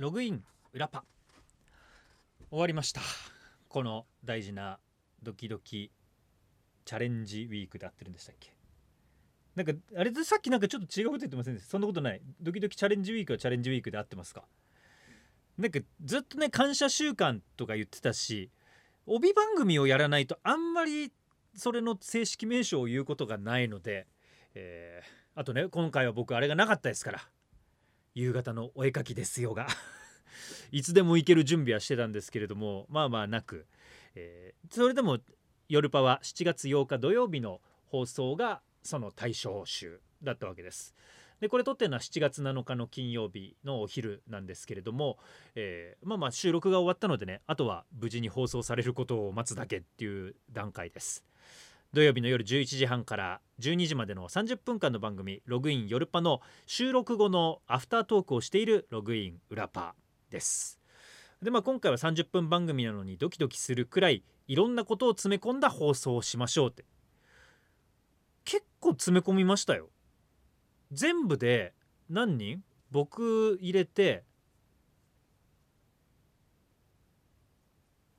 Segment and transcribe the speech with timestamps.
[0.00, 0.42] ログイン
[0.72, 1.04] 裏パ。
[2.48, 3.02] 終わりました。
[3.68, 4.78] この大事な
[5.22, 5.92] ドキドキ
[6.86, 8.56] チャレンジウィークで合ってるんでしたっけ？
[9.54, 11.72] なんかあれでさっきなんかちょっと違うこと言ってませんでした？
[11.72, 12.22] そんなことない。
[12.40, 14.44] ドキドキチャレンジウィークはチャレンジウィークで合ってますか？
[15.58, 18.50] なんかずっとね感謝週間とか言ってたし
[19.04, 21.12] 帯番組をやらないとあんまり
[21.54, 24.06] それの正式名称を言うことがないので、
[24.54, 27.20] えー、あとね今回は僕あれがなかったですから
[28.14, 29.66] 夕方のお絵かきですよが
[30.72, 33.66] いつでも行ける準備はしてたんですけれどもまあまあなく、
[34.14, 35.18] えー、それでも
[35.68, 40.94] 夜パは7月8日土曜日の放送がその対象集だったわけです。
[41.40, 45.18] でこれ撮ってるのは7月7日の金曜日のお昼なんですけれども、
[45.54, 51.24] えー、まあまあ収録が終わったのでねあとは無事に放送されることを待つだけっていう段階です。
[51.92, 59.96] 土曜日の夜11時半から12時までの30分間の番組「ログイン夜パ」の収録後のアフタートークをしている「ログイン裏パ」
[60.30, 60.80] です。
[61.42, 66.84] でまあ今回は30分番組なのにドキドキするくらいいろんなことを詰め込んだ放送をしましょうって
[68.44, 69.90] 結構詰め込みましたよ。
[70.92, 71.74] 全部で
[72.08, 72.62] 何人？
[72.92, 74.24] 僕入れて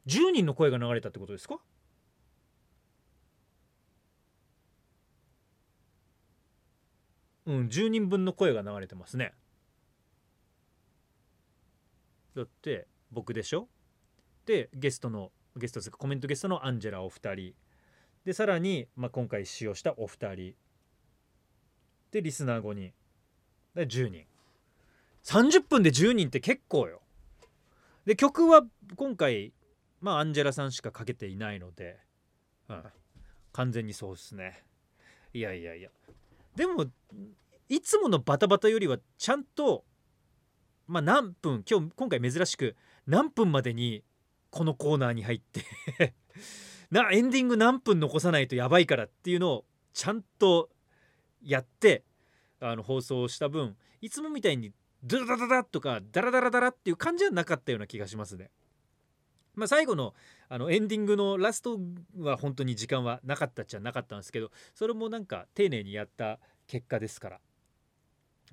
[0.08, 1.62] 10人の声が流れたってことですか？
[7.46, 9.34] うん10人分の声が流れてますね。
[12.36, 13.68] だって僕でしょ？
[14.46, 17.54] でゲストのゲストですコメントゲストのアンジェラお二人。
[18.24, 20.54] でさらに、まあ、今回使用したお二人。
[22.12, 22.94] でリスナー5人。
[23.74, 24.26] で10人。
[25.24, 27.02] 30分で10人って結構よ。
[28.06, 28.64] で曲は
[28.96, 29.54] 今回
[30.00, 32.00] まあアンジェラさんしかかけていないので、
[32.70, 32.84] うん、
[33.54, 34.64] 完全にそうっすね。
[35.34, 35.90] いやいやいや。
[36.56, 36.86] でも
[37.70, 39.86] いつものバタバタよりはちゃんと
[40.88, 42.76] まあ何分今日今回珍しく
[43.08, 44.04] 何分までに
[44.50, 46.14] このコーナーに入って
[46.92, 50.70] なエンディング何分残さないとやばいからっていうのをちゃんと
[51.42, 52.04] やって
[52.60, 54.74] あの放送した分いつもみたいに
[55.04, 58.52] ドゥダダダとかダラダラダラっていう感じはなかったような気がしますね。
[59.56, 60.14] まあ、最後の
[60.48, 61.80] あのエンディングのラスト
[62.20, 66.40] は本当に時間はなかったっちゃなかったんですけどそれもなんか丁寧にやった
[66.72, 67.40] 結果ですから。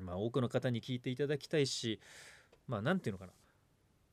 [0.01, 2.01] まあ、多くの方に聞いていただきたいし
[2.67, 3.33] まあ何て言うのかな。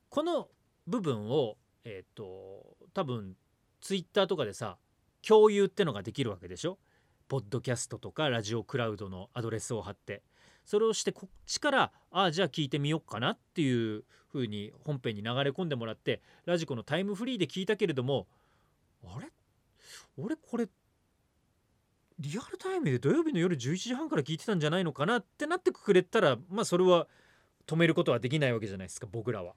[0.08, 0.48] この
[0.86, 3.36] 部分をえっ、ー、と多分
[3.80, 4.78] ツイッターとかでさ
[5.26, 6.78] 共有ってのができるわけでしょ？
[7.26, 10.22] ポッドキャストとかラジオクラウドのアドレスを貼って。
[10.64, 18.28] それをしてこっちからああじゃあ聞いてみようかなっていう風に本編に流れ込んでもらってラジコのタイムフリーで聞いたけれども
[19.04, 19.28] あれ？
[20.16, 20.68] 俺これ
[22.18, 27.08] リアルタイムで土曜日の夜11時半から聞いてたんじゃないのかなってなってくれたらまあそれは
[27.66, 29.54] 止めることはできないわけじゃないですか僕らは。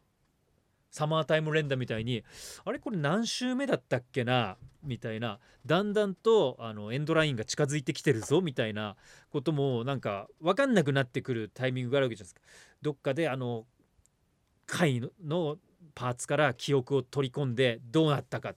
[0.91, 2.23] サマータイム連打みたいに
[2.65, 8.95] あれこれ何週目だったっけなみたいなだんだんとあのエンドラインが近づいてきてるぞみたいな
[9.29, 12.41] こともなんか分かんなくなってくるタイミングがあるわけじゃないですか。
[12.81, 13.65] どっかであの
[14.65, 15.57] 回の
[15.93, 18.55] パーツから記憶を取り込んでどうなったか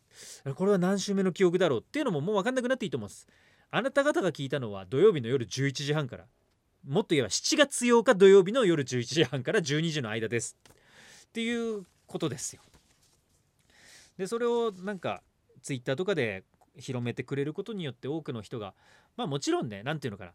[0.55, 3.27] これは何週目の記憶だろうっていうのももう分かんなくなっていいと思います。
[3.75, 6.27] あなた方が聞いたのは土曜日の夜11時半から。
[6.87, 10.59] もっと言えば7月8日土曜日の夜11時半から12時の間です。
[11.27, 12.61] っていうことですよ。
[14.19, 15.23] でそれをなんか
[15.63, 16.45] ツイッターとかで
[16.77, 18.75] 広めてくれることによって多くの人が
[19.17, 20.33] まあもちろんね何て言うのかな、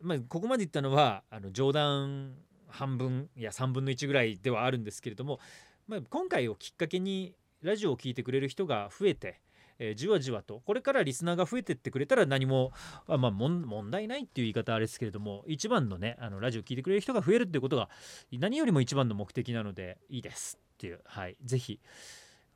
[0.00, 2.34] まあ、ここまで言ったのはあの冗談
[2.66, 5.38] 半分いや3分の1ぐらいではあるんですけれども、
[5.86, 9.40] まあ、今回をきっかけにラジオを聴いてくれる人が増えて
[9.78, 12.72] えー、じわじわとこれからリスナーが増えてってくれたら何も
[13.08, 17.88] あ、まあ、問題ないっていう言い方あれですけれども一番のねあのラジオ聴いてくれる人が増えるっていうことが
[18.32, 21.00] 何よりも一番の目的なのでいいですっていう。
[21.04, 21.36] はい。
[21.44, 21.80] 是非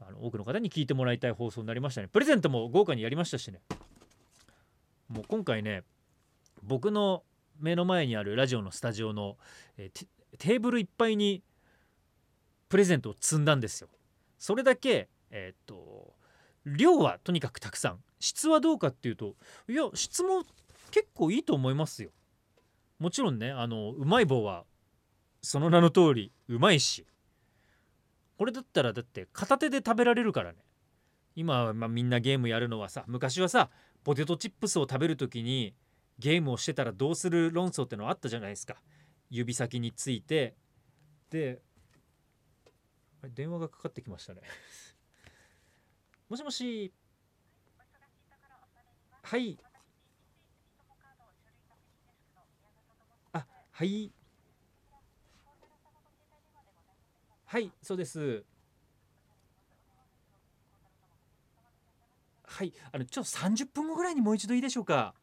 [0.00, 2.08] あの多くの方に聞いてもらいたい放送になりましたね。
[2.08, 3.60] プレゼントも豪華にやりましたしね。
[5.08, 5.82] もう今回ね
[6.62, 7.24] 僕の
[7.58, 9.36] 目の前にあるラジオのスタジオの、
[9.76, 10.06] えー、
[10.38, 11.42] テーブルいっぱいに
[12.68, 13.88] プレゼントを積んだんですよ。
[14.38, 16.14] それだけえー、っと
[16.66, 17.98] 量はとにかくたくさん。
[18.20, 19.36] 質はどうかっていうと
[19.68, 20.42] いや質も
[20.90, 22.10] 結構いいと思いますよ。
[22.98, 24.64] もちろんねあのうまい棒は
[25.40, 27.06] その名の通りうまいし。
[28.36, 30.58] これだったらだって片手で食べられるからね。
[31.34, 33.70] 今まあみんなゲームやるのはさ昔はさ
[34.04, 35.74] ポテトチップスを食べる時に
[36.18, 38.76] ゲームをしてたらどうする論争ってのあったじゃないですか。
[39.30, 40.54] 指先について。
[41.30, 41.60] で
[43.34, 44.40] 電話がかかってきましたね。
[46.28, 46.92] もしもし。
[49.22, 49.58] はい。
[53.32, 54.12] あはい。
[57.46, 58.44] はいそうです。
[62.44, 65.14] はいあのちょっと30分後ぐらいにもう一度いいでしょうか。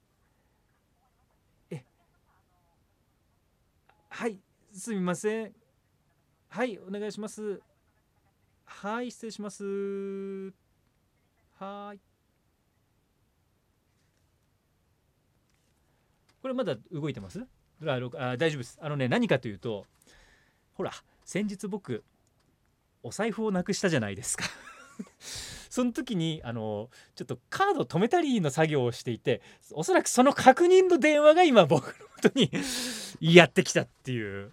[1.69, 1.83] え
[4.09, 4.39] はい
[4.71, 5.53] すみません。
[6.49, 7.61] はいお願いします。
[8.65, 10.64] はい失礼します。
[11.59, 11.99] はい。
[16.41, 17.45] これまだ動いてます？
[17.81, 17.99] あ大
[18.51, 18.77] 丈夫です。
[18.81, 19.85] あのね何かというと
[20.73, 20.91] ほら
[21.23, 22.03] 先日僕
[23.03, 24.45] お財布をなくしたじゃないですか。
[25.69, 29.41] その時にあのちょっとカード止めたりの作業をしていて
[29.71, 32.49] おそらくその確認の電話が今僕の元に
[33.19, 34.51] やってきたっていう。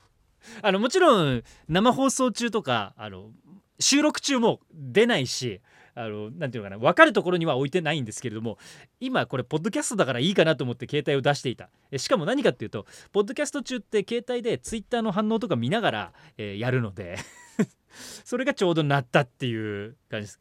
[0.61, 3.31] あのもちろん生放送中とかあの
[3.79, 5.61] 収録中も出ないし
[5.95, 8.59] あのなんていうのかな分かるところには置いてないんですけれども
[9.01, 11.69] 今これポッドキャストだからいいかなと思って携帯を出していた。
[11.97, 17.19] しかも何かっていうとポッドキャスト中って携帯でツイッターの反応とか見ながら、えー、やるので
[18.25, 20.41] それがちょうど鳴ったっていう感じです。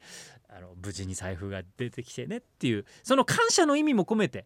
[0.54, 4.46] あの無事に財布が出てきてねっていうその感謝の意味も込めて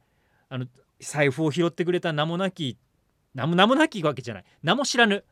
[0.49, 0.67] あの
[0.99, 2.77] 財布を拾ってくれた名もなき
[3.33, 4.45] 名も名もなきわけじゃない。
[4.63, 5.23] 名も知らぬ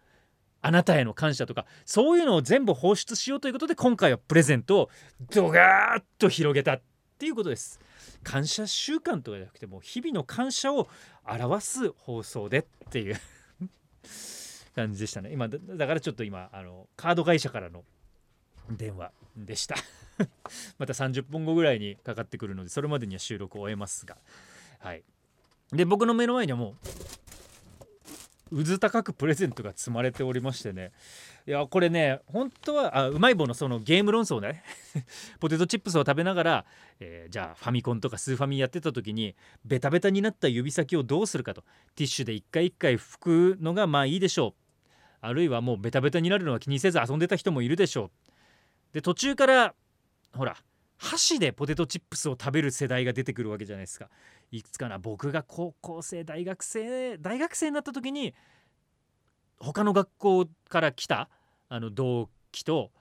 [0.64, 4.90] あなたへの感謝とかそういうのを全部放出しようということで今回はプレゼントを
[5.34, 6.82] ドガーッと広げたっ
[7.20, 7.80] ていうことです。
[8.24, 10.88] 感謝習慣とかじゃなくても日々の感謝を
[11.26, 13.20] 表す放送でっていう。
[14.76, 15.32] 感じでしたね。
[15.32, 17.84] 今だからちょっと今あのカード会社からの
[18.70, 19.76] 電話でした。
[20.78, 24.18] また30分後ぐらいにかかってくるのでそれまでには収録を終えますが。
[24.80, 25.04] はい。
[25.72, 26.88] で僕の目の前にはもう
[28.54, 30.92] うず高くプレゼントが積まれておりましてね。
[31.48, 34.64] いやこれね本当はあうまい棒のそのゲーム論争ね。
[35.40, 36.66] ポテトチップスを食べながら、
[37.00, 39.36] えー、じゃあファミコンとかスーファミやってた時に
[39.66, 41.64] ベタベタになった指先をどうするかと。
[41.96, 44.64] ティッシュで一回一回拭くのがまあいいでしょう。
[45.22, 48.12] あるいはもうベタベタになるのは気にせず遊んでた人もいるでしょう。
[48.94, 49.74] で途中から
[50.34, 50.58] ほら
[51.04, 54.10] 箸でポテトチップスを食べる世代が出てくるわけじゃないですか
[54.52, 58.34] いくつかな僕が高校生大学生大学生になった時に
[59.60, 61.30] 他の学校から来た
[61.68, 62.92] あの同期と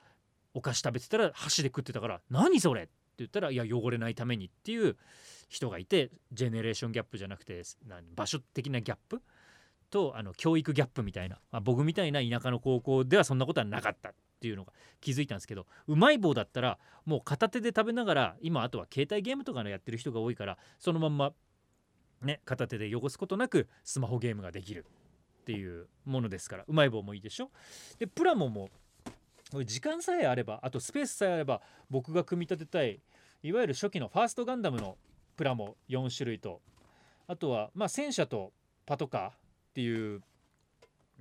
[0.53, 4.97] お菓子食べてたら箸で食ってたから「何それ?」って言ったら「いや汚れないために」っていう
[5.47, 7.61] 人がいてジェネレーションギャップじゃなくて
[8.15, 9.21] 場所的なギャップ
[9.89, 21.31] とあの教育ギャップみたいな、まあ、僕みたいな田舎の高校ではそんなことはなかったっていうのが気づいたんですけどうまい棒だったらもう片手で食べながら今あとは携帯ゲームとかのやってる人が多いからそのまんま
[22.21, 24.85] ね片手で汚すことなくスマホゲームができる
[25.43, 27.51] っていうものですからうまい棒もいいでしょ。
[27.99, 28.69] でプラモも
[29.63, 32.99] 時間さえあればあとスペースさえあれば僕が組み立てたい
[33.43, 34.97] いわゆる初期のファーストガンダムの
[35.37, 36.59] プラモ4種類と
[37.27, 38.51] あとはまあ戦車と
[38.85, 39.33] パトカーっ
[39.73, 40.21] ていう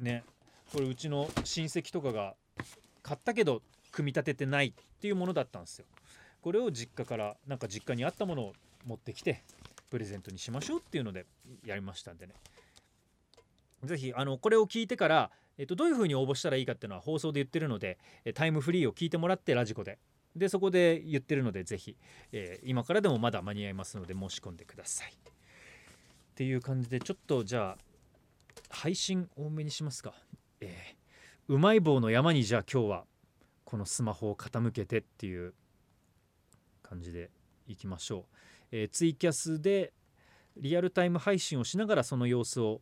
[0.01, 0.25] ね
[0.73, 2.35] これうちの親戚とかが
[3.03, 5.87] 買ったけど組み立ててないっていうものだったんですよ。
[6.41, 8.53] これを実家からなんか実家にあったものを
[8.85, 9.43] 持ってきて
[9.91, 11.27] プレゼントにしましょうっていうので
[11.65, 12.35] やりましたんでね。
[13.85, 17.99] 是非あのこれを聞いてから、えっと、どういうふうに応募したらいいかっていうのは放送で言ってるので
[18.35, 19.99] タイムフリーを聞いてもらってラジコで。
[20.35, 21.95] でそこで言ってるので是非、
[22.33, 25.13] えー、今からでもまだ間に合いますので申し込んでください。
[25.13, 27.79] っていう感じでちょっとじゃあ
[28.71, 30.15] 配信多めにしますか。
[30.61, 31.02] えー
[31.49, 33.05] うまい棒の山にじゃあ今日は
[33.65, 35.55] このスマホを傾けてっていう
[36.83, 37.31] 感じで
[37.67, 38.37] いきましょう、
[38.71, 39.93] えー、ツイキャスで
[40.57, 42.81] リアルタイム配信をしながらその様子を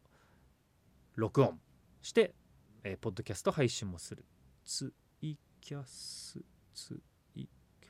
[1.16, 1.58] 録音
[2.02, 2.34] して、
[2.82, 4.24] えー、ポッドキャスト配信もする。
[4.64, 6.40] ツイキャス
[6.74, 7.00] ツ
[7.36, 7.46] イ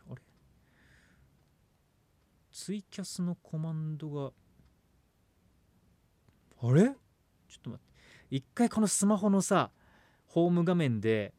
[0.08, 0.20] あれ？
[2.52, 4.32] ツイキャスのコマンドが
[6.62, 6.84] あれ？
[6.84, 6.94] ちょっ
[7.62, 8.02] と待って。
[8.30, 9.70] 一回このスマホのさ
[10.32, 11.34] ホーム画面で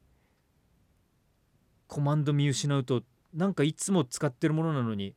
[1.88, 5.16] コマンド見失うとなんかいつも使ってるものなのに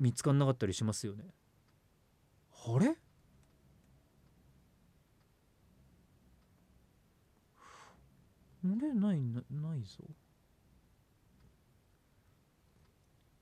[0.00, 1.24] 見つかんなかったりしますよね。
[2.66, 2.88] あれ？
[2.88, 2.92] あ
[8.64, 8.92] れ？
[8.92, 10.02] ないなないぞ。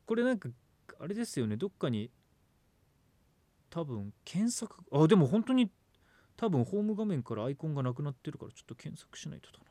[0.05, 0.51] これなんか
[1.01, 2.11] あれですよねどっかに
[3.71, 5.71] 多分検索あでも本当に
[6.37, 9.65] 多分ホーム画面からアイコンがなくなってるからちょっと検索しないとだな。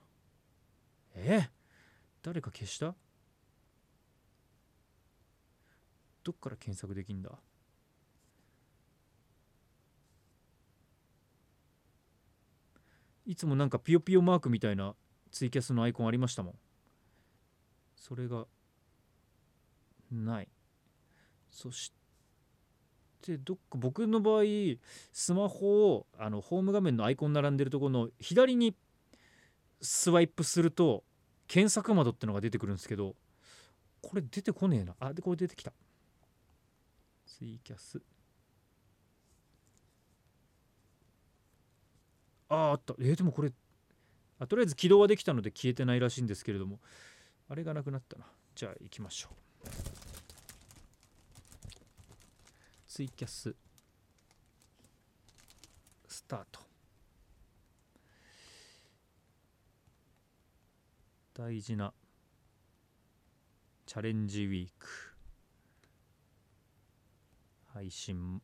[1.15, 1.50] え、
[2.22, 2.96] 誰か消した？
[6.24, 7.32] どっから検索できんだ？
[13.25, 14.96] いつもなんかピヨピヨマークみたいな
[15.32, 16.53] ツイキャスのアイコンありましたもん。
[17.96, 18.46] それが
[20.12, 20.48] ない。
[21.50, 22.00] そして
[23.22, 24.44] でどっか僕の場合
[25.13, 28.75] スマホをあのホーム画面のアイコン並んでるところの左に
[29.82, 31.04] スワイプすると
[31.48, 33.16] 検索窓ってのが出てくるんですけど
[34.01, 34.96] これ出てこねえな。
[35.00, 35.72] あでこれ出てきた。
[37.25, 38.01] ツイキャス。
[42.50, 42.96] あああった。
[43.00, 43.51] えー、でもこれ
[44.40, 46.80] あとりあえず起動はできたので消えてないらしいんですけれども
[47.48, 48.25] あれがなくなったな。
[48.56, 49.90] じゃあ行きましょう。
[52.93, 53.55] ツイキャス。
[56.10, 56.60] スタート。
[61.33, 61.93] 大事な。
[63.86, 64.88] チャレンジウィーク。
[67.74, 68.41] 配信。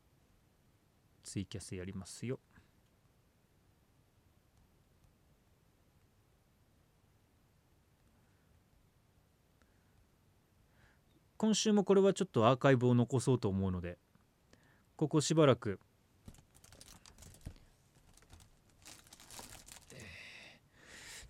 [1.22, 2.40] ツイキャスやりますよ。
[11.36, 13.98] 今週もこれはちょっとアーカイブを残そうと思うので。
[14.98, 15.78] ここしばらく。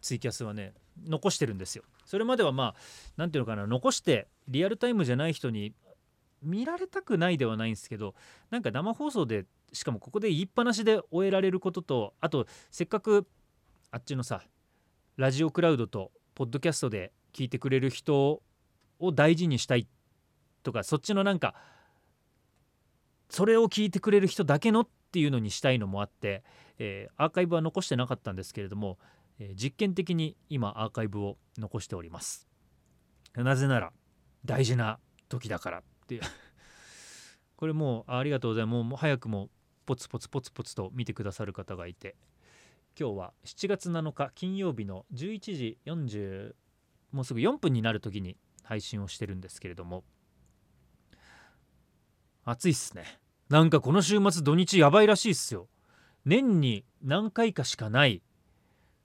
[0.00, 0.72] ツイキャスはね
[1.06, 1.84] 残してるんですよ。
[2.06, 2.74] それまではまあ
[3.18, 5.74] 何ていうのかな残してリアルタイムじゃない人に
[6.42, 8.14] 見られたくないではないんですけど
[8.50, 9.44] なんか生放送で
[9.74, 13.26] しかもここで言いっぱなしで終えられることとあとせっかく
[13.90, 14.40] あっちのさ
[15.18, 18.40] ラジオクラウドとポッドキャストで聞いてくれる人
[18.98, 19.86] を大事にしたい
[20.62, 21.54] とかそっちのなんか
[23.28, 26.42] それを聞いてくれる人だけのっていうのにしたいのもあって、
[26.78, 28.98] えー、アーカイブは残してなかったんですけれども、
[29.38, 32.48] えー、実験的に今アーカイブを残しております。
[33.34, 33.92] なぜなら
[34.44, 36.22] 大事な時だからっていう。
[37.56, 38.84] これもうありがとうございます。
[38.84, 39.50] もう早くも
[39.84, 42.16] ポツポツポツポツと見てくださる方がいて。
[42.98, 46.54] 今日は7月7日金曜日の11時40
[47.12, 50.04] もうすぐ4分になる時に配信をしてるんですけれども。
[52.50, 53.04] 暑いっすね。
[53.50, 55.68] なんかこの週末土日やばいらしいっすよ。
[56.24, 58.22] 年に何回かしかない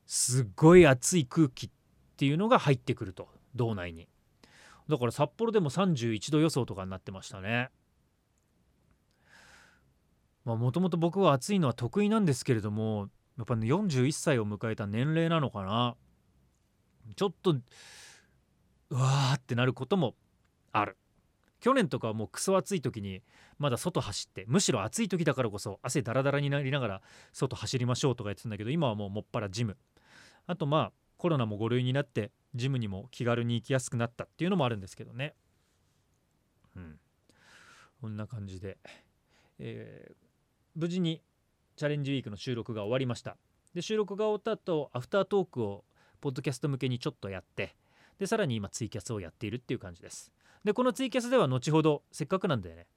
[0.06, 1.70] すっごい暑い空気っ
[2.16, 4.08] ていうのが入ってくると道内に。
[4.88, 7.70] だから札幌でも31度予想とかになってましたね。
[10.46, 15.96] もともと僕は暑いのは得意なんですけれどもやっぱね41歳を迎えた年齢なのかな。
[17.18, 17.62] ちょっとう
[18.96, 20.16] わーってなることも
[20.72, 20.98] ある。
[21.64, 23.24] 去年とかはもうクソ暑い時に
[23.58, 27.02] まだ外走ってむしろ暑い時だからこそ汗ダラダラになりながら
[27.32, 29.78] 外走りましょうとか言ってたんだけど今はもうもっぱらジム。
[30.46, 35.36] あとまあコロナも5類になってジムにも気軽に行きやすくなったっていうのもあるんですけどね。
[36.76, 37.00] うん。
[38.02, 38.78] こんな感じで、
[39.58, 40.16] えー、
[40.76, 41.22] 無事に
[41.78, 43.38] チャレンジウィークの収録が終わりました。
[43.74, 45.86] で収録が終わった後アフタートークを
[46.20, 47.74] ポッドキャスト向けにちょっとやって
[48.20, 50.34] でさらに今ツイキャスをやっているっていう感じです。
[50.64, 52.88] でこのツイキャスでは後ほどせっかくなんでね。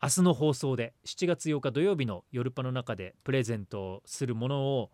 [0.00, 4.90] 明日の放送で7月8日土曜日の夜パの中でプレゼントするものを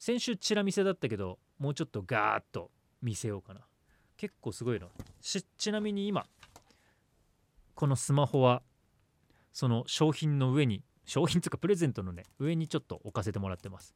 [0.00, 2.72] 先週チラ見せだったけどもうちょっとガーッと
[3.02, 3.60] 見せようかな。
[4.16, 4.88] 結構すごいの。
[5.20, 6.26] ちなみに今
[7.74, 8.62] このスマホは
[9.52, 13.94] その商品の上に商品とかプレゼントのね上にちょっと置かせてもらってます。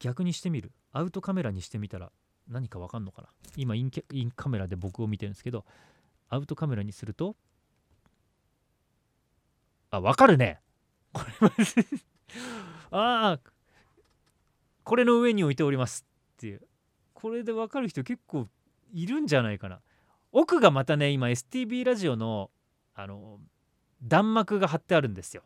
[0.00, 0.72] 逆にしてみる？
[0.92, 2.10] アウトカメラにしてみたら
[2.48, 3.28] 何かわかんのかな？
[3.56, 3.90] 今イン
[4.34, 5.64] カメラで僕を見てるんですけど
[6.30, 7.36] アウトカメラにすると
[9.90, 10.60] あわかるね。
[11.12, 11.84] これ
[12.92, 13.40] ああ
[14.84, 16.62] これの上に置いておりますっていう。
[17.12, 18.46] これでわかる人結構
[18.92, 19.80] いるんじゃないかな。
[20.32, 22.50] 奥がまたね今 STB ラジオの
[22.94, 23.40] あの
[24.02, 25.42] 弾幕が貼ってあるんですよ。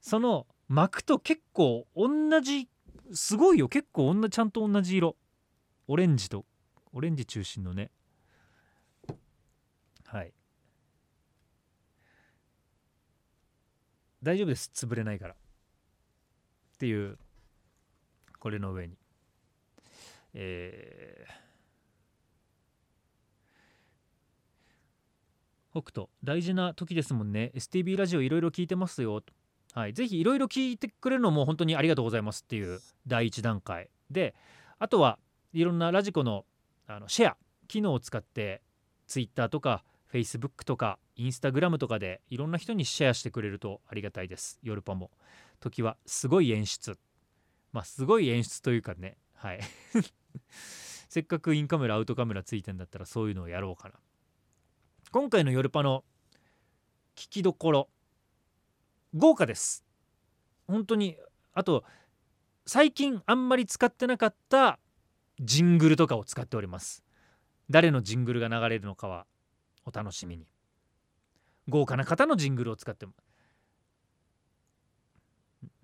[0.00, 2.68] その幕と結構同じ
[3.12, 3.68] すごいよ。
[3.68, 5.16] 結構ちゃんと同じ色。
[5.88, 6.44] オレンジと
[6.92, 7.90] オレンジ中心のね。
[10.10, 10.32] はい。
[14.22, 14.70] 大丈夫です。
[14.74, 15.34] 潰れないから。
[15.34, 15.36] っ
[16.78, 17.18] ていう
[18.38, 18.96] これの上に。
[20.34, 27.52] えー、北斗大事な時ですもんね。
[27.54, 29.22] STB ラジオいろいろ聞いてますよ。
[29.74, 29.92] はい。
[29.92, 32.44] ぜひいろいろ聞いてくれるのも本当にありがとうございます。
[32.44, 33.90] っていう第一段階。
[34.10, 34.34] で
[34.78, 35.18] あとは
[35.52, 36.46] いろんなラジコの
[36.86, 37.36] あのシェア
[37.66, 38.62] 機能を使って
[39.06, 44.58] Twitter とか Facebook とか Instagram とかでいろんな人にシェアしてくれるとありがたいです。
[44.62, 45.10] ヨルパも。
[45.60, 46.98] 時はすごい演出。
[47.72, 49.18] まあすごい演出というかね。
[49.34, 49.60] はい。
[51.08, 53.94] せっかくインカメラアウトカメラついてんだったらそういうのをやろうかな。
[55.10, 56.04] 今回のヨルパの
[57.16, 57.88] 聞きどころ
[59.14, 59.84] 豪華です。
[60.66, 61.16] 本当に
[61.54, 61.84] あと
[62.66, 64.78] 最近あんまり使ってなかった
[65.40, 67.02] ジングルとかを使っております。
[67.70, 69.26] 誰のジングルが流れるのかは
[69.88, 70.46] お楽しみに。
[71.68, 73.12] 豪華な方のジングルを使っても。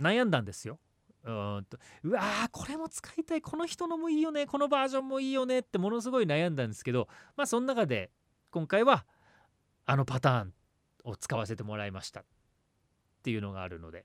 [0.00, 0.78] 悩んだんですよ。
[1.25, 1.30] う
[1.61, 3.42] んとうわーこれも使いたい。
[3.42, 4.46] この人のもいいよね。
[4.46, 8.11] このバージョンもいいよねってものすごい悩んだんですけどまあその中で
[8.50, 9.06] 今回は
[9.87, 10.54] あのパターン
[11.04, 12.25] を使わせてもらいましたっ
[13.23, 14.04] ていうのがあるので。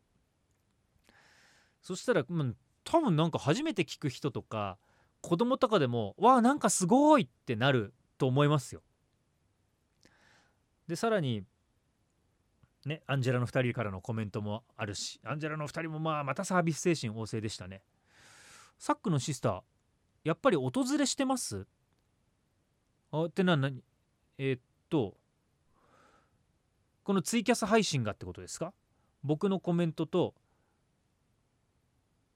[1.82, 2.48] そしたら、まあ、
[2.84, 4.78] 多分なんか初めて聞く人とか
[5.22, 8.82] 子供とかでもわあなんかすごいってなると思いますよ。
[10.90, 11.44] でさらに
[12.84, 17.84] ねアンジェラの2人からのコメントもあるしアンジェラの2人もまあまたサービス精神旺盛でしたね。
[18.80, 19.62] サックのシスター
[20.24, 21.68] やっぱり訪れしてます？
[23.12, 23.84] あってな何？
[24.40, 25.14] えー、っと
[27.04, 28.74] このツイキャス配信がってことですか？
[29.24, 30.34] 僕のコメントと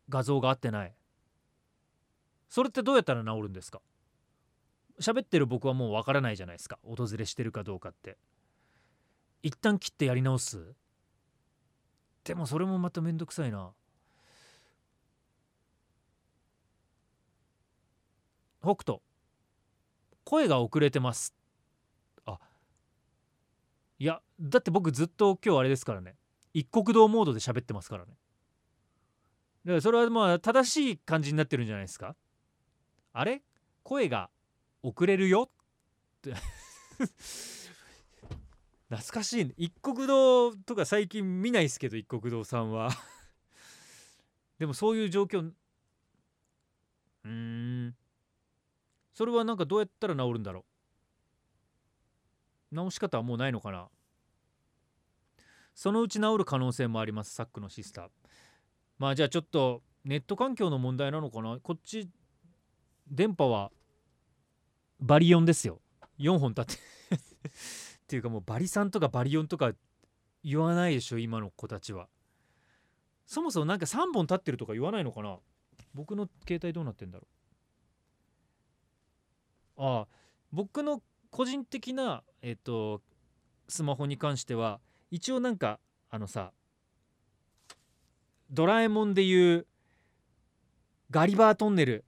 [0.09, 0.93] 画像が合ってない。
[2.49, 3.81] それってどうやったら治るんですか？
[5.01, 6.77] 喋ってる僕はもうわからないじゃないですか。
[6.83, 8.15] 訪れしてるかどうかって。
[9.43, 10.73] 一旦切ってやり直す。
[12.23, 13.73] でもそれもまためんどくさいな。
[18.61, 18.99] 北斗。
[20.23, 21.35] 声が遅れてます。
[22.25, 22.39] あ。
[23.99, 26.15] いやだって僕ずっと今日あれですからね。
[26.53, 28.13] 一国道モードで喋ってますからね。
[29.65, 32.15] だからそれはまあ正しい感じになってるんじゃないですか。
[33.11, 33.41] あれ？
[33.83, 34.29] 声が
[34.81, 35.49] 遅れるよ？
[35.49, 35.51] っ
[36.21, 36.33] て。
[38.97, 42.91] 懐かしい、ね、一国堂とか最近見ないですけど一国堂さんは。
[44.59, 45.51] でもそういう状況。
[47.23, 47.95] うん。
[49.13, 50.65] それはなんかどうやったら治るんだろ
[52.71, 52.75] う。
[52.75, 53.89] 直し方はもうないのかな。
[55.73, 58.09] そのうち治る可能性もありますサックのシスター。
[58.99, 61.59] まあじゃあちょっとネット環境の問題なのかな。
[61.59, 62.09] こっち
[63.07, 63.71] 電波は
[64.99, 65.81] バリオンですよ。
[66.19, 66.81] 4本立って。
[68.03, 69.71] っていうかもうバリ3とかバリオンとか
[70.43, 72.07] 言わないでしょ今の子たちは。
[73.25, 75.37] そもそもなんか3本立ってるとか言わないのかな？
[75.93, 77.27] 僕の携帯どうなってんだろ
[79.77, 79.81] う？
[79.81, 80.07] ああ
[80.51, 83.01] 僕の個人的なえっ、と
[83.69, 86.51] スマホに関しては一応なんかあのさ
[88.51, 89.65] ドラえもんでいう
[91.09, 92.05] ガリバートンネル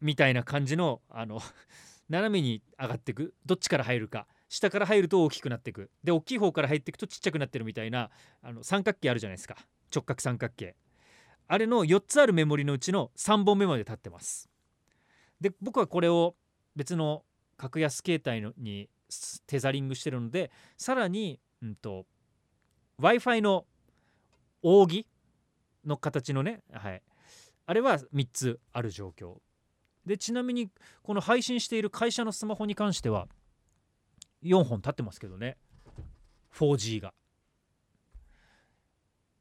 [0.00, 1.40] みたいな感じのあの
[2.08, 4.26] 斜めに上がっていくどっちから入るか。
[4.50, 5.90] 下から入ると大きくなっていく。
[6.02, 8.10] で大きい方から入っていくとちっちゃくなってるみたいな
[8.42, 9.56] あの三角形あるじゃないですか。
[9.94, 10.74] 直角三角形。
[11.46, 14.50] あれの4つあるメモリのうちの3本目まで立ってます。
[15.40, 16.34] で僕はこれを
[16.74, 17.22] 別の
[17.56, 18.90] 格安携帯のに
[19.46, 22.06] テザリングしてるのでさらに、うんと、
[22.98, 23.66] w i f i の
[24.62, 25.06] 扇
[25.84, 27.02] の形のね、はい、
[27.66, 29.36] あれは3つある状況。
[30.04, 30.70] でちなみに
[31.02, 33.28] この配信している会社のスマホに関しては
[34.42, 35.56] 4本立ってますけどね。
[36.54, 37.14] 4G が、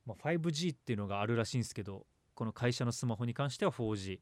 [0.06, 4.20] まあ、5G っていうのがあるらしいんですけどこの会社のスマホに関しては 4G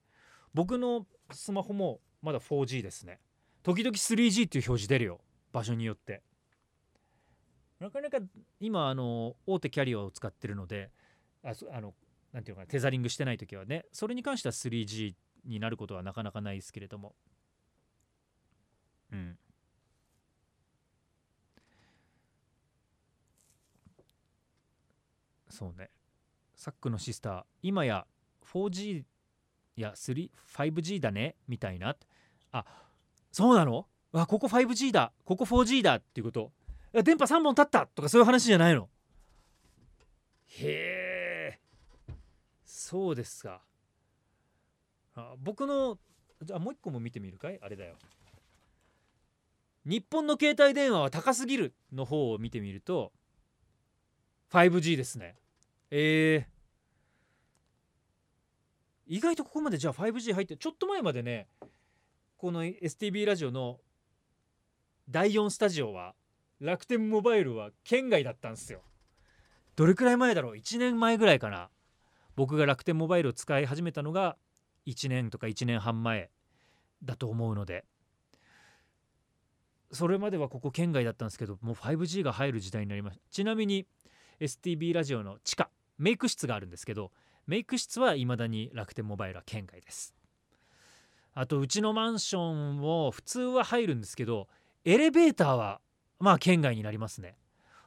[0.53, 3.19] 僕のスマホもまだ 4G ですね。
[3.63, 5.19] 時々 3G っていう表示出るよ。
[5.51, 6.23] 場所によって。
[7.79, 8.17] なかなか
[8.59, 10.89] 今あの大手キャリアを使ってるので
[11.43, 11.93] ああの
[12.33, 15.13] なんていうのかなテザリングしてない時はねそれに関しては 3G
[15.45, 17.13] になることはなかなかないですけれども。
[19.11, 19.37] うん。
[25.58, 25.89] そうね。
[26.56, 28.06] サックのシスター今や
[28.54, 29.04] 4G
[29.76, 31.96] や 5G だねみたいな。
[32.52, 32.63] あ
[33.32, 33.88] そうなの？
[34.13, 35.12] あここ 5G だ。
[35.26, 36.52] ここ 4G だっていうこと。
[37.04, 37.88] 電波3本立った？
[37.88, 38.88] とかそういう話じゃないの？
[40.60, 41.60] へえ。
[42.63, 43.62] そうですか。
[45.15, 45.98] あ僕の
[46.43, 47.60] じゃあもう一個も見てみるかい？
[47.63, 47.96] あれだよ。
[49.86, 53.12] 日本の携帯電話は高すぎるの方を見てみると
[54.52, 55.36] 5G ですね。
[55.89, 56.45] えー、
[59.08, 61.47] 意外とここまでじゃあ 5G 入ってちょっと前までね
[62.38, 63.80] この STB ラジオの
[65.10, 66.13] 第4スタジオは
[66.60, 68.82] 楽天モバイルは県外だったんですよ。
[69.76, 71.69] どれくらい前だろう？1年前ぐらいかな。
[72.36, 74.38] 僕が楽天モバイルを使い始めたのが
[74.86, 76.30] 1年とか1年半前
[77.04, 77.86] だと思うので。
[79.91, 83.23] それまではここ県外だったんですけどもう 5G が入る時代になりました。
[83.32, 83.88] ちなみに
[84.41, 87.12] STB ラジオの地下メイク室があるんですけど
[87.47, 90.13] メイク室はいまだに楽天モバイルは県外です。
[91.33, 94.47] あとうちのマンションも普通は入るんですけど
[94.86, 95.81] エレベーターは
[96.19, 97.38] まあ県外になりますね。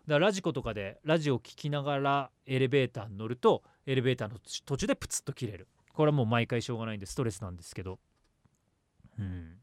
[0.07, 5.69] だからラジコとかでラジオ聴きながらエレベーターに乗るとエレベーターの途中でプツッと切れる。
[5.93, 7.99] これはもう毎回しょうがないんでストレスなんですけど。
[9.19, 9.57] うん。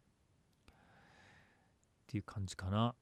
[0.67, 0.73] っ
[2.07, 2.93] ていう感じかな。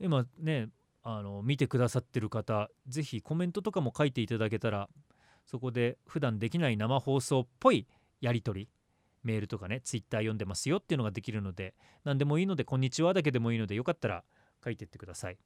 [0.00, 0.68] 今ね
[1.06, 4.88] あの見てくださってる方是非コメントとかも書いていただけたら
[5.44, 7.86] そこで普段できない生放送っぽい
[8.22, 8.68] やり取り
[9.22, 14.24] メールとかねツイッター読んでますよっていうのができるので何でもいいので「こんにちは」だけでもいいのでよかったら
[14.64, 15.38] 書いてってください。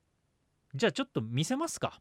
[0.75, 2.01] じゃあちょっと見せますか。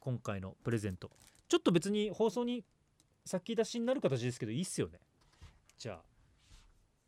[0.00, 1.10] 今回のプレゼント。
[1.48, 2.64] ちょっと別に放送に
[3.24, 4.98] 先出しになる形ですけどいいっすよね。
[5.78, 6.02] じゃあ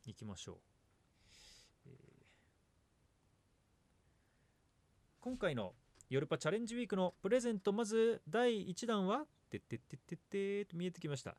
[0.04, 0.58] 行きましょう、
[1.86, 1.96] えー
[5.26, 5.72] 今回の
[6.08, 11.34] ヨルパチャレンジウィークのプレゼントまず第1弾はてってってってってと見えてきました。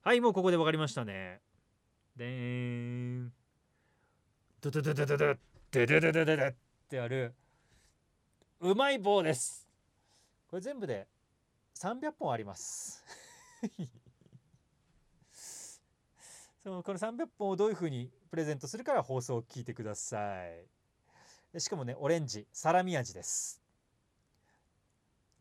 [0.00, 1.42] はいもうここで分かりましたね。
[2.16, 3.32] でーん。
[4.62, 6.54] ドドドドドドドドドドドっ
[6.88, 7.34] てある
[8.60, 9.68] うまい棒です
[10.48, 11.06] これ全部で
[11.76, 13.04] 300本あります
[16.64, 20.77] そのこの300本をどういう風にプレゼントするから放送を聞いてください
[21.60, 23.60] しかもねオレンジサラミ味です。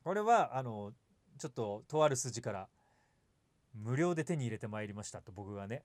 [0.04, 0.94] これはあの
[1.38, 2.68] ちょっととある筋から
[3.74, 5.84] 無料で手に入れてまいりましたと僕がね。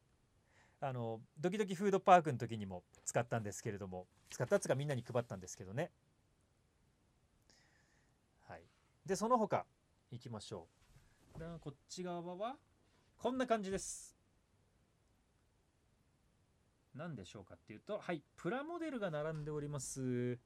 [0.81, 5.93] あのドキドキフードパークの時にも使ったんですけれども使ったやつがみんなに配ったんですけどね。
[8.49, 8.63] はい。
[9.07, 9.65] でその他
[10.11, 10.67] いきましょ
[11.37, 11.39] う。
[11.61, 12.57] こっち側は
[13.17, 14.22] こんな感じです。
[16.95, 20.39] 何でしょうかっていうとはいプラモデルが並んでおります。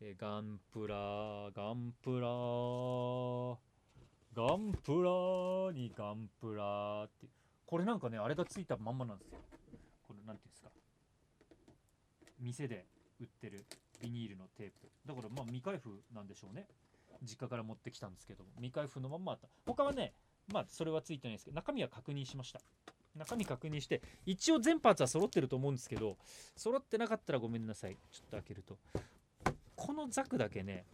[0.00, 2.28] えガンプラガンプラ
[4.34, 7.26] ガンプラにガンプラって
[7.64, 9.38] これなんかねあれがついたまんまなんですよ。
[10.06, 10.70] これなんていうんですか。
[12.38, 12.84] 店で
[13.18, 13.64] 売ってる
[14.02, 14.90] ビニールのテープ。
[15.06, 16.66] だからまあ未開封なんでしょうね。
[17.22, 19.48] 実家から持ってきたんですけど未開封のまんまあった。
[19.64, 20.12] 他はね
[20.52, 22.60] まあそれはついてないですけど中身は確認しました。
[23.18, 26.16] 中身確認して一応全パーツは揃ってると思うんですけど
[26.56, 27.96] 揃ってなかったらごめんなさい。
[28.12, 28.76] ちょっと開けると。
[29.74, 30.84] このザクだけね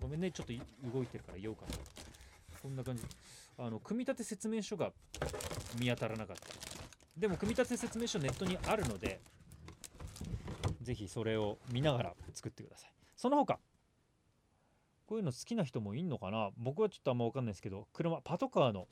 [0.00, 0.52] ごめんねちょっと
[0.92, 1.76] 動いてるから言おうかな。
[2.62, 3.02] こんな感じ。
[3.58, 4.92] あの組み立て説明書が
[5.78, 6.42] 見当たらなかった。
[7.16, 9.20] でも組み立て説明書ネットにあるので
[10.80, 12.92] ぜひそれを見ながら作ってください。
[13.16, 13.58] その他
[15.06, 16.50] こういうの好きな人もいんのかな？
[16.56, 18.86] 僕はちょっとあんま分かんないですけど車パトカーの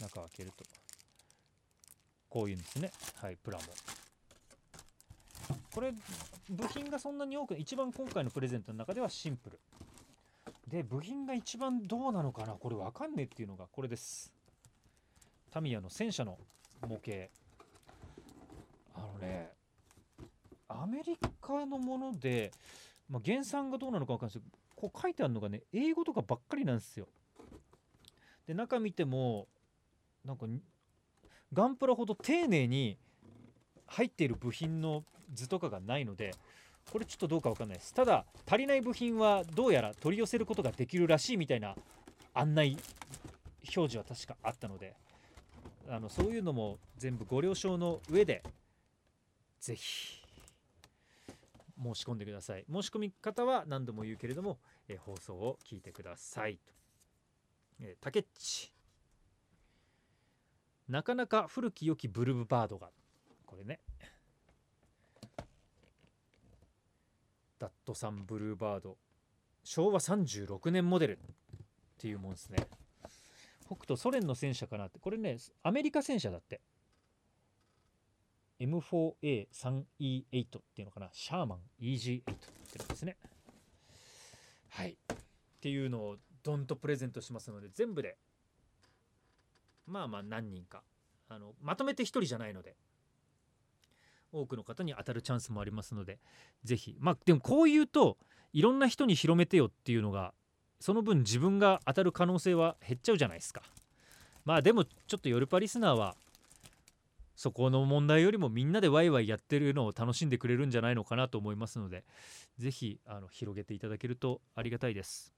[0.00, 0.64] 中開けると。
[2.28, 2.92] こういうんですね。
[3.16, 3.64] はいプラモ。
[5.72, 5.92] これ
[6.50, 9.58] 部品がそんなに多く一番今回のプレゼントの中ではシンプル。
[10.68, 12.54] で部品が一番どうなのかな？
[12.54, 14.32] これわかんねえっていうのがこれです。
[15.50, 16.38] タミヤの戦車の
[16.86, 17.30] 模型。
[18.94, 19.50] あのね
[20.68, 22.50] アメリカのもので、
[23.08, 27.06] まあ、原産がどうなのかわかんないですけどこう書いてあるのがね英語とかばっかりなんですよ。
[28.46, 29.46] で中見ても
[30.26, 30.46] なんか
[31.52, 32.98] ガンプラほど丁寧に
[33.86, 36.34] 入っている部品の図とかがないので
[36.90, 37.94] これちょっとどうかわかんないです。
[37.94, 41.74] ただ足りない部品はどうやら取り寄せることができるらしいみたいな
[42.34, 42.76] 案内
[43.62, 44.94] 表示は確かあったので
[45.88, 48.42] あのそういうのも全部ご了承の上で
[49.60, 50.22] ぜひ
[51.82, 52.64] 申し込んでください。
[52.72, 54.58] 申し込み方は何度も言うけれども、
[54.88, 56.72] え放送を聞いてくださいと、
[57.80, 58.72] えー、竹っち
[60.88, 62.90] なかなか古き良きブルーバードが
[63.44, 63.80] これね。
[67.58, 68.96] ダットさんブルーバード。
[69.64, 71.20] 昭和36年モデルっ
[71.98, 72.58] ていうもんですね。
[73.66, 74.98] 北斗ソ連の戦車かなって。
[75.00, 76.60] これねアメリカ戦車だって。
[78.60, 81.08] M4A3E8 っていうのかな。
[81.12, 83.16] シャーマン EG8 ってなんですね。
[84.68, 84.92] はい。
[84.92, 84.96] っ
[85.60, 88.16] ていうのをドンとプレゼントしますので全部で
[89.86, 90.82] まあまあ何人か。
[91.28, 92.76] あのまとめて1人じゃないので。
[94.32, 96.18] 多くの方に当たるチャンスもありますので
[96.64, 96.96] ぜひ。
[96.98, 98.18] まあでもこう言うと
[98.52, 100.34] いろんな人に広めてよっていうのが
[100.80, 103.62] その分自分が当たる可能性は減っちゃうじゃないですか。
[104.44, 106.16] まあでもちょっとヨルパリスナーは
[107.34, 112.04] そこの問題よりもみんなでワイワイやってるのを楽しんでくれるんじゃないのかなと思いますので
[112.58, 115.34] ぜひあの広げていただけるとありがたいです。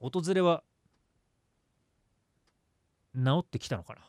[0.00, 0.64] 訪れは
[3.16, 4.00] 治ってきたのかな。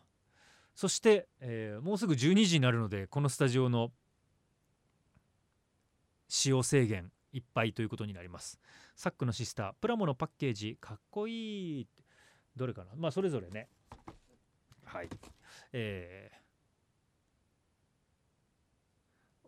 [0.76, 3.92] そして、えーもうすぐ12時になるのでこのスタジオの
[6.28, 8.60] 使用制限いっぱいということになります。
[8.96, 11.88] サックのシスタープラモのパッケージかっこいい
[12.56, 12.92] どれかな。
[12.96, 13.68] まあそれぞれね。
[14.86, 15.10] はい。
[15.74, 16.44] えー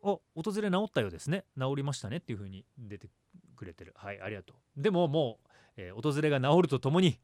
[0.07, 1.45] お訪れ治ったようですね。
[1.57, 3.09] 治りましたねっていう風に出て
[3.55, 3.93] くれてる。
[3.97, 4.81] はいありがとう。
[4.81, 7.19] でももう、えー訪れが治るとともに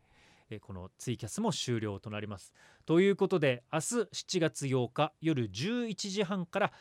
[0.51, 2.53] えーこのツイキャスも終了となります。
[2.85, 6.73] ということで明日7月8日夜11時半から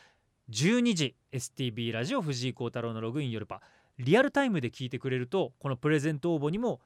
[0.49, 3.61] 12時 STB ラジオ藤井幸太郎のログイン夜パ。
[3.97, 6.81] リアルタイムで聞いてくれるとこのプレゼント応募にも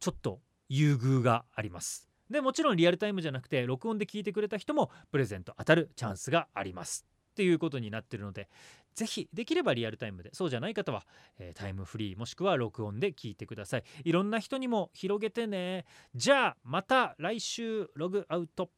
[0.00, 2.08] ちょっと優遇があります。
[2.30, 7.06] でもちろんリアルタイムじゃなくて録音で聞いてくれた人もプレゼント当たるチャンスがあります。
[7.32, 8.48] っていうことになってるので
[8.98, 11.06] ぜひできればリアルタイムでそうじゃない方は、
[11.38, 13.84] えータイムフリーもしくは録音で聞いてください。
[14.04, 15.84] いろんな人にも広げてね。
[16.16, 18.70] じゃあまた来週ログアウト。